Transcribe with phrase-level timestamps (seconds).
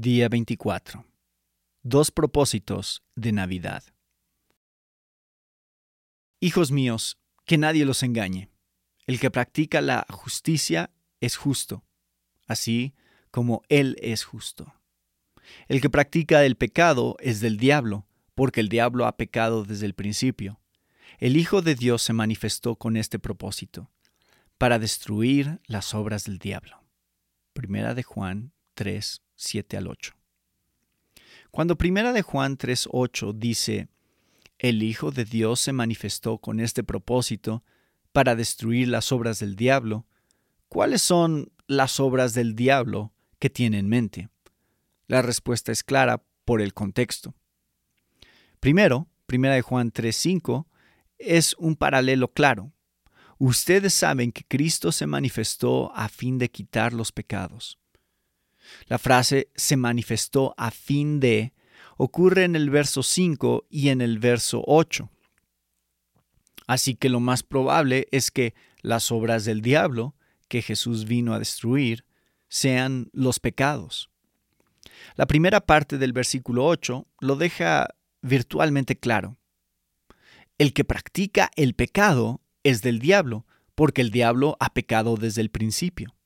[0.00, 1.04] Día 24.
[1.82, 3.82] Dos propósitos de Navidad.
[6.38, 8.48] Hijos míos, que nadie los engañe.
[9.08, 11.84] El que practica la justicia es justo,
[12.46, 12.94] así
[13.32, 14.72] como Él es justo.
[15.66, 18.06] El que practica el pecado es del diablo,
[18.36, 20.60] porque el diablo ha pecado desde el principio.
[21.18, 23.90] El Hijo de Dios se manifestó con este propósito,
[24.58, 26.84] para destruir las obras del diablo.
[27.52, 30.14] Primera de Juan 3, 7 al 8.
[31.50, 33.88] Cuando Primera de Juan 3, 8 dice,
[34.56, 37.64] el Hijo de Dios se manifestó con este propósito
[38.12, 40.06] para destruir las obras del diablo,
[40.68, 44.28] ¿cuáles son las obras del diablo que tiene en mente?
[45.08, 47.34] La respuesta es clara por el contexto.
[48.60, 50.68] Primero, Primera de Juan 3:5
[51.18, 52.72] es un paralelo claro.
[53.38, 57.80] Ustedes saben que Cristo se manifestó a fin de quitar los pecados.
[58.86, 61.52] La frase se manifestó a fin de
[61.96, 65.10] ocurre en el verso 5 y en el verso 8.
[66.66, 70.14] Así que lo más probable es que las obras del diablo
[70.48, 72.04] que Jesús vino a destruir
[72.48, 74.10] sean los pecados.
[75.16, 77.88] La primera parte del versículo 8 lo deja
[78.22, 79.36] virtualmente claro.
[80.58, 85.50] El que practica el pecado es del diablo, porque el diablo ha pecado desde el
[85.50, 86.17] principio.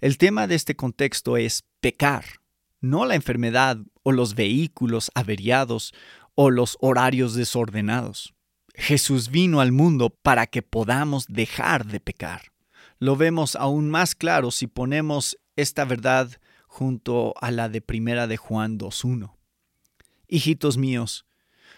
[0.00, 2.24] El tema de este contexto es pecar,
[2.80, 5.94] no la enfermedad o los vehículos averiados
[6.34, 8.34] o los horarios desordenados.
[8.74, 12.52] Jesús vino al mundo para que podamos dejar de pecar.
[12.98, 16.30] Lo vemos aún más claro si ponemos esta verdad
[16.66, 19.36] junto a la de Primera de Juan 2.1.
[20.26, 21.24] Hijitos míos,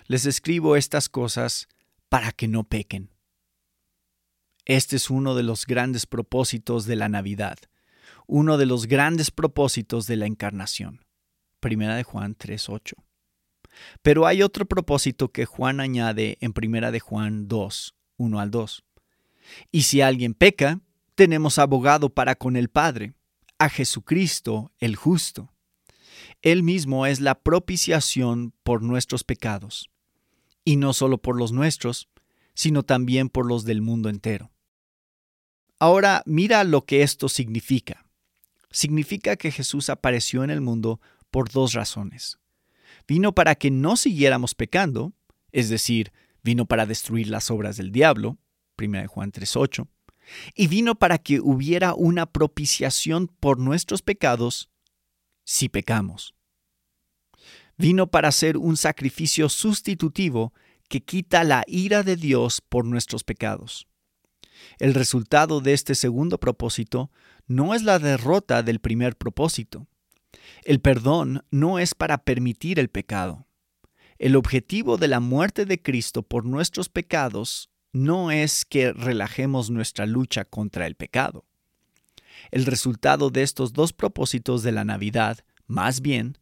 [0.06, 1.68] les escribo estas cosas
[2.08, 3.10] para que no pequen.
[4.64, 7.58] Este es uno de los grandes propósitos de la Navidad,
[8.26, 11.04] uno de los grandes propósitos de la encarnación.
[11.60, 12.94] Primera de Juan 3:8.
[14.02, 18.84] Pero hay otro propósito que Juan añade en Primera de Juan 2, 1 al 2.
[19.70, 20.80] Y si alguien peca,
[21.14, 23.14] tenemos abogado para con el Padre,
[23.58, 25.52] a Jesucristo el justo.
[26.42, 29.90] Él mismo es la propiciación por nuestros pecados,
[30.64, 32.08] y no solo por los nuestros,
[32.54, 34.50] sino también por los del mundo entero.
[35.78, 38.05] Ahora mira lo que esto significa
[38.76, 41.00] significa que Jesús apareció en el mundo
[41.30, 42.38] por dos razones.
[43.08, 45.14] Vino para que no siguiéramos pecando,
[45.50, 48.36] es decir, vino para destruir las obras del diablo,
[48.78, 49.88] 1 Juan 3.8,
[50.54, 54.68] y vino para que hubiera una propiciación por nuestros pecados
[55.42, 56.34] si pecamos.
[57.78, 60.52] Vino para ser un sacrificio sustitutivo
[60.90, 63.86] que quita la ira de Dios por nuestros pecados.
[64.78, 67.10] El resultado de este segundo propósito
[67.46, 69.86] no es la derrota del primer propósito.
[70.64, 73.46] El perdón no es para permitir el pecado.
[74.18, 80.06] El objetivo de la muerte de Cristo por nuestros pecados no es que relajemos nuestra
[80.06, 81.44] lucha contra el pecado.
[82.50, 86.38] El resultado de estos dos propósitos de la Navidad, más bien,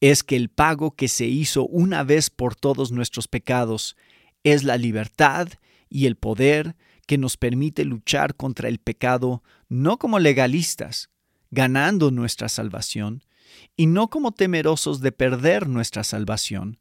[0.00, 3.96] es que el pago que se hizo una vez por todos nuestros pecados
[4.42, 5.48] es la libertad
[5.88, 6.76] y el poder
[7.10, 11.10] que nos permite luchar contra el pecado no como legalistas,
[11.50, 13.24] ganando nuestra salvación,
[13.76, 16.78] y no como temerosos de perder nuestra salvación,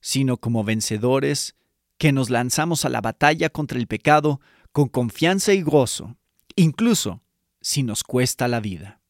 [0.00, 1.54] sino como vencedores
[1.98, 4.40] que nos lanzamos a la batalla contra el pecado
[4.72, 6.16] con confianza y gozo,
[6.56, 7.22] incluso
[7.60, 9.03] si nos cuesta la vida.